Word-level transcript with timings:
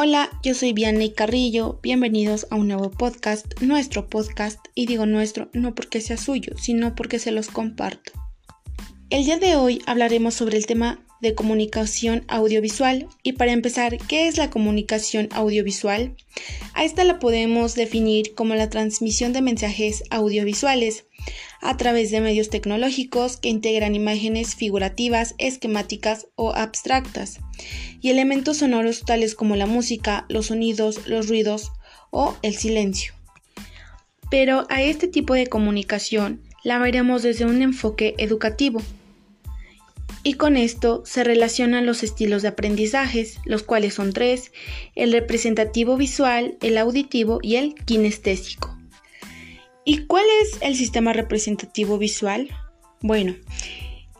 Hola, 0.00 0.30
yo 0.44 0.54
soy 0.54 0.72
Vianney 0.74 1.10
Carrillo, 1.10 1.80
bienvenidos 1.82 2.46
a 2.50 2.54
un 2.54 2.68
nuevo 2.68 2.88
podcast, 2.88 3.60
nuestro 3.60 4.08
podcast, 4.08 4.60
y 4.76 4.86
digo 4.86 5.06
nuestro 5.06 5.50
no 5.54 5.74
porque 5.74 6.00
sea 6.00 6.16
suyo, 6.16 6.52
sino 6.56 6.94
porque 6.94 7.18
se 7.18 7.32
los 7.32 7.48
comparto. 7.48 8.12
El 9.10 9.24
día 9.24 9.40
de 9.40 9.56
hoy 9.56 9.82
hablaremos 9.86 10.34
sobre 10.34 10.56
el 10.56 10.66
tema 10.66 11.04
de 11.20 11.34
comunicación 11.34 12.24
audiovisual 12.28 13.08
y 13.24 13.32
para 13.32 13.50
empezar, 13.50 13.98
¿qué 14.06 14.28
es 14.28 14.36
la 14.36 14.50
comunicación 14.50 15.30
audiovisual? 15.32 16.14
A 16.74 16.84
esta 16.84 17.02
la 17.02 17.18
podemos 17.18 17.74
definir 17.74 18.36
como 18.36 18.54
la 18.54 18.70
transmisión 18.70 19.32
de 19.32 19.42
mensajes 19.42 20.04
audiovisuales 20.10 21.06
a 21.60 21.76
través 21.76 22.12
de 22.12 22.20
medios 22.20 22.50
tecnológicos 22.50 23.36
que 23.36 23.48
integran 23.48 23.96
imágenes 23.96 24.54
figurativas, 24.54 25.34
esquemáticas 25.38 26.28
o 26.36 26.54
abstractas 26.54 27.40
y 28.00 28.10
elementos 28.10 28.58
sonoros 28.58 29.04
tales 29.04 29.34
como 29.34 29.56
la 29.56 29.66
música, 29.66 30.26
los 30.28 30.46
sonidos, 30.46 31.06
los 31.06 31.28
ruidos 31.28 31.72
o 32.10 32.36
el 32.42 32.54
silencio. 32.54 33.14
Pero 34.30 34.66
a 34.68 34.82
este 34.82 35.08
tipo 35.08 35.34
de 35.34 35.46
comunicación 35.46 36.42
la 36.62 36.78
veremos 36.78 37.22
desde 37.22 37.44
un 37.44 37.62
enfoque 37.62 38.14
educativo. 38.18 38.82
Y 40.22 40.34
con 40.34 40.56
esto 40.56 41.02
se 41.06 41.24
relacionan 41.24 41.86
los 41.86 42.02
estilos 42.02 42.42
de 42.42 42.48
aprendizajes, 42.48 43.38
los 43.44 43.62
cuales 43.62 43.94
son 43.94 44.12
tres, 44.12 44.52
el 44.94 45.12
representativo 45.12 45.96
visual, 45.96 46.58
el 46.60 46.76
auditivo 46.76 47.38
y 47.40 47.56
el 47.56 47.74
kinestésico. 47.74 48.76
¿Y 49.84 50.04
cuál 50.06 50.26
es 50.42 50.58
el 50.60 50.74
sistema 50.74 51.14
representativo 51.14 51.96
visual? 51.96 52.50
Bueno, 53.00 53.36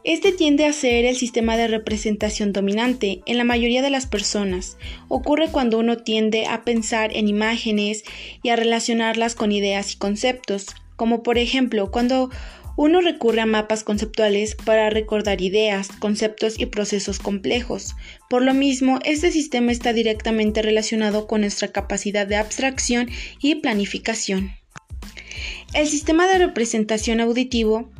este 0.08 0.32
tiende 0.32 0.64
a 0.64 0.72
ser 0.72 1.04
el 1.04 1.18
sistema 1.18 1.58
de 1.58 1.68
representación 1.68 2.54
dominante 2.54 3.20
en 3.26 3.36
la 3.36 3.44
mayoría 3.44 3.82
de 3.82 3.90
las 3.90 4.06
personas. 4.06 4.78
Ocurre 5.08 5.50
cuando 5.50 5.78
uno 5.78 5.98
tiende 5.98 6.46
a 6.46 6.64
pensar 6.64 7.14
en 7.14 7.28
imágenes 7.28 8.04
y 8.42 8.48
a 8.48 8.56
relacionarlas 8.56 9.34
con 9.34 9.52
ideas 9.52 9.92
y 9.92 9.98
conceptos, 9.98 10.68
como 10.96 11.22
por 11.22 11.36
ejemplo 11.36 11.90
cuando 11.90 12.30
uno 12.74 13.02
recurre 13.02 13.42
a 13.42 13.46
mapas 13.46 13.84
conceptuales 13.84 14.54
para 14.54 14.88
recordar 14.88 15.42
ideas, 15.42 15.88
conceptos 15.98 16.58
y 16.58 16.64
procesos 16.64 17.18
complejos. 17.18 17.94
Por 18.30 18.40
lo 18.40 18.54
mismo, 18.54 19.00
este 19.04 19.30
sistema 19.30 19.72
está 19.72 19.92
directamente 19.92 20.62
relacionado 20.62 21.26
con 21.26 21.42
nuestra 21.42 21.68
capacidad 21.68 22.26
de 22.26 22.36
abstracción 22.36 23.10
y 23.42 23.56
planificación. 23.56 24.52
El 25.74 25.86
sistema 25.86 26.26
de 26.26 26.38
representación 26.38 27.20
auditivo 27.20 27.90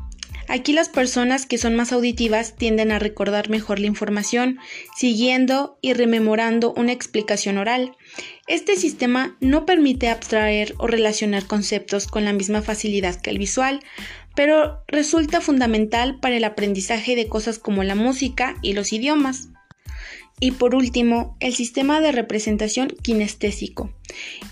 Aquí 0.48 0.72
las 0.72 0.88
personas 0.88 1.44
que 1.44 1.58
son 1.58 1.76
más 1.76 1.92
auditivas 1.92 2.56
tienden 2.56 2.90
a 2.90 2.98
recordar 2.98 3.50
mejor 3.50 3.78
la 3.78 3.86
información, 3.86 4.58
siguiendo 4.96 5.78
y 5.82 5.92
rememorando 5.92 6.72
una 6.72 6.92
explicación 6.92 7.58
oral. 7.58 7.96
Este 8.46 8.76
sistema 8.76 9.36
no 9.40 9.66
permite 9.66 10.08
abstraer 10.08 10.74
o 10.78 10.86
relacionar 10.86 11.46
conceptos 11.46 12.06
con 12.06 12.24
la 12.24 12.32
misma 12.32 12.62
facilidad 12.62 13.20
que 13.20 13.28
el 13.28 13.38
visual, 13.38 13.80
pero 14.34 14.82
resulta 14.88 15.42
fundamental 15.42 16.18
para 16.18 16.36
el 16.36 16.44
aprendizaje 16.44 17.14
de 17.14 17.28
cosas 17.28 17.58
como 17.58 17.84
la 17.84 17.94
música 17.94 18.56
y 18.62 18.72
los 18.72 18.92
idiomas. 18.94 19.48
Y 20.40 20.52
por 20.52 20.74
último, 20.74 21.36
el 21.40 21.54
sistema 21.54 22.00
de 22.00 22.12
representación 22.12 22.88
kinestésico. 23.02 23.92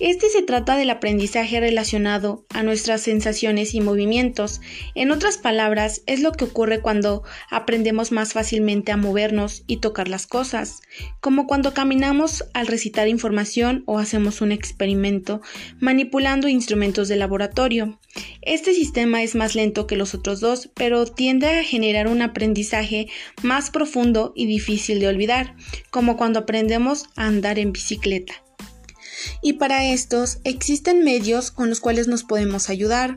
Este 0.00 0.28
se 0.28 0.42
trata 0.42 0.76
del 0.76 0.90
aprendizaje 0.90 1.60
relacionado 1.60 2.44
a 2.52 2.62
nuestras 2.62 3.00
sensaciones 3.02 3.74
y 3.74 3.80
movimientos. 3.80 4.60
En 4.94 5.10
otras 5.10 5.38
palabras, 5.38 6.02
es 6.06 6.20
lo 6.20 6.32
que 6.32 6.44
ocurre 6.44 6.80
cuando 6.80 7.22
aprendemos 7.50 8.12
más 8.12 8.32
fácilmente 8.32 8.92
a 8.92 8.96
movernos 8.96 9.64
y 9.66 9.78
tocar 9.78 10.08
las 10.08 10.26
cosas, 10.26 10.80
como 11.20 11.46
cuando 11.46 11.74
caminamos 11.74 12.44
al 12.54 12.66
recitar 12.66 13.08
información 13.08 13.82
o 13.86 13.98
hacemos 13.98 14.40
un 14.40 14.52
experimento 14.52 15.40
manipulando 15.80 16.48
instrumentos 16.48 17.08
de 17.08 17.16
laboratorio. 17.16 17.98
Este 18.42 18.72
sistema 18.72 19.22
es 19.22 19.34
más 19.34 19.54
lento 19.54 19.86
que 19.86 19.96
los 19.96 20.14
otros 20.14 20.40
dos, 20.40 20.70
pero 20.74 21.06
tiende 21.06 21.48
a 21.48 21.64
generar 21.64 22.08
un 22.08 22.22
aprendizaje 22.22 23.08
más 23.42 23.70
profundo 23.70 24.32
y 24.34 24.46
difícil 24.46 25.00
de 25.00 25.08
olvidar, 25.08 25.54
como 25.90 26.16
cuando 26.16 26.40
aprendemos 26.40 27.06
a 27.16 27.26
andar 27.26 27.58
en 27.58 27.72
bicicleta. 27.72 28.45
Y 29.42 29.54
para 29.54 29.84
estos 29.84 30.38
existen 30.44 31.04
medios 31.04 31.50
con 31.50 31.68
los 31.68 31.80
cuales 31.80 32.08
nos 32.08 32.24
podemos 32.24 32.68
ayudar. 32.70 33.16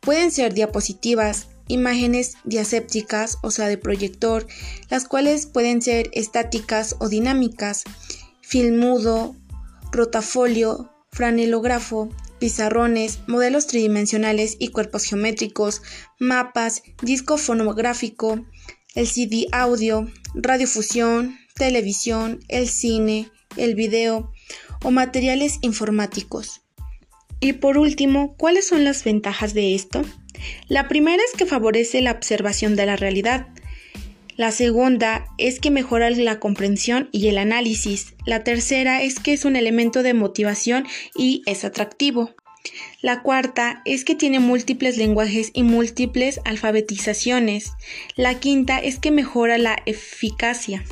Pueden 0.00 0.30
ser 0.30 0.54
diapositivas, 0.54 1.48
imágenes 1.68 2.34
diasépticas, 2.44 3.38
o 3.42 3.50
sea, 3.50 3.68
de 3.68 3.78
proyector, 3.78 4.46
las 4.90 5.04
cuales 5.04 5.46
pueden 5.46 5.82
ser 5.82 6.10
estáticas 6.12 6.96
o 6.98 7.08
dinámicas, 7.08 7.84
filmudo, 8.40 9.36
rotafolio, 9.92 10.90
franelógrafo, 11.10 12.08
pizarrones, 12.38 13.20
modelos 13.26 13.66
tridimensionales 13.66 14.56
y 14.58 14.68
cuerpos 14.68 15.04
geométricos, 15.04 15.82
mapas, 16.18 16.82
disco 17.02 17.36
fonográfico, 17.36 18.46
el 18.94 19.06
CD 19.06 19.46
audio, 19.52 20.08
radiofusión, 20.34 21.38
televisión, 21.54 22.40
el 22.48 22.68
cine, 22.68 23.30
el 23.56 23.74
video, 23.74 24.32
o 24.82 24.90
materiales 24.90 25.58
informáticos. 25.62 26.62
Y 27.40 27.54
por 27.54 27.78
último, 27.78 28.34
¿cuáles 28.36 28.66
son 28.66 28.84
las 28.84 29.04
ventajas 29.04 29.54
de 29.54 29.74
esto? 29.74 30.02
La 30.68 30.88
primera 30.88 31.22
es 31.22 31.36
que 31.36 31.46
favorece 31.46 32.00
la 32.02 32.12
observación 32.12 32.76
de 32.76 32.86
la 32.86 32.96
realidad. 32.96 33.48
La 34.36 34.52
segunda 34.52 35.26
es 35.36 35.58
que 35.58 35.70
mejora 35.70 36.10
la 36.10 36.38
comprensión 36.38 37.08
y 37.10 37.26
el 37.28 37.38
análisis. 37.38 38.14
La 38.24 38.44
tercera 38.44 39.02
es 39.02 39.18
que 39.18 39.32
es 39.32 39.44
un 39.44 39.56
elemento 39.56 40.02
de 40.02 40.14
motivación 40.14 40.86
y 41.16 41.42
es 41.46 41.64
atractivo. 41.64 42.34
La 43.00 43.22
cuarta 43.22 43.82
es 43.84 44.04
que 44.04 44.14
tiene 44.14 44.40
múltiples 44.40 44.96
lenguajes 44.96 45.50
y 45.54 45.62
múltiples 45.62 46.40
alfabetizaciones. 46.44 47.72
La 48.14 48.38
quinta 48.38 48.78
es 48.78 48.98
que 48.98 49.10
mejora 49.10 49.58
la 49.58 49.76
eficacia. 49.86 50.84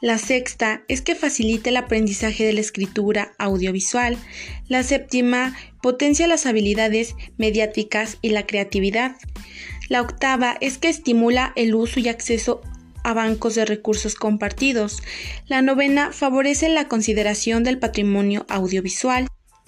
La 0.00 0.16
sexta 0.16 0.82
es 0.88 1.02
que 1.02 1.14
facilita 1.14 1.68
el 1.68 1.76
aprendizaje 1.76 2.44
de 2.44 2.54
la 2.54 2.60
escritura 2.60 3.34
audiovisual. 3.38 4.16
La 4.66 4.82
séptima 4.82 5.54
potencia 5.82 6.26
las 6.26 6.46
habilidades 6.46 7.14
mediáticas 7.36 8.16
y 8.22 8.30
la 8.30 8.46
creatividad. 8.46 9.16
La 9.90 10.00
octava 10.00 10.56
es 10.62 10.78
que 10.78 10.88
estimula 10.88 11.52
el 11.54 11.74
uso 11.74 12.00
y 12.00 12.08
acceso 12.08 12.62
a 13.04 13.12
bancos 13.12 13.54
de 13.56 13.66
recursos 13.66 14.14
compartidos. 14.14 15.02
La 15.46 15.60
novena 15.60 16.12
favorece 16.12 16.70
la 16.70 16.88
consideración 16.88 17.62
del 17.62 17.78
patrimonio 17.78 18.46
audiovisual. 18.48 19.26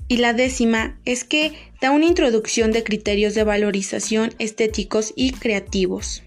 Y 0.09 0.17
la 0.17 0.33
décima 0.33 0.99
es 1.05 1.25
que 1.25 1.53
da 1.81 1.91
una 1.91 2.07
introducción 2.07 2.73
de 2.73 2.85
criterios 2.85 3.35
de 3.35 3.45
valorización 3.45 4.35
estéticos 4.39 5.13
y 5.15 5.33
creativos. 5.33 6.23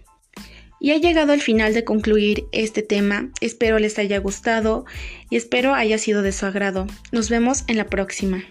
Y 0.85 0.91
he 0.91 0.99
llegado 0.99 1.33
al 1.33 1.41
final 1.41 1.73
de 1.73 1.83
concluir 1.83 2.45
este 2.51 2.83
tema. 2.83 3.31
Espero 3.41 3.79
les 3.79 3.97
haya 3.97 4.19
gustado 4.19 4.85
y 5.31 5.35
espero 5.35 5.73
haya 5.73 5.97
sido 5.97 6.21
de 6.21 6.31
su 6.31 6.45
agrado. 6.45 6.85
Nos 7.11 7.27
vemos 7.27 7.63
en 7.65 7.77
la 7.77 7.87
próxima. 7.87 8.43